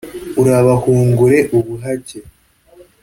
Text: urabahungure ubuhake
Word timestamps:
urabahungure 0.41 1.39
ubuhake 1.57 2.19